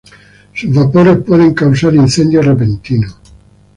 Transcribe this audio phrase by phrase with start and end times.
[0.55, 3.07] Sus vapores pueden causar incendio repentino.